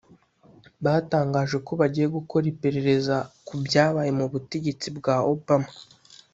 batangaje 0.83 1.57
ko 1.67 1.71
bagiye 1.81 2.07
gukora 2.17 2.45
iperereza 2.53 3.15
ku 3.45 3.53
byabaye 3.65 4.11
mu 4.19 4.25
butegetsi 4.31 4.87
bwa 4.97 5.15
Obama 5.33 5.71